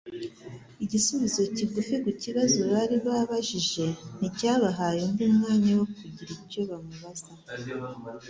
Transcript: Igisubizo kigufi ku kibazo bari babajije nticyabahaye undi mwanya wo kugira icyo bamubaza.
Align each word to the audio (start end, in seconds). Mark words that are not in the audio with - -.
Igisubizo 0.83 1.41
kigufi 1.55 1.95
ku 2.03 2.11
kibazo 2.21 2.59
bari 2.71 2.95
babajije 3.05 3.85
nticyabahaye 4.17 4.99
undi 5.07 5.25
mwanya 5.35 5.71
wo 5.79 5.85
kugira 5.95 6.31
icyo 6.37 6.61
bamubaza. 6.69 7.29